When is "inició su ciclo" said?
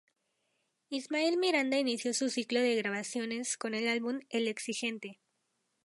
1.77-2.59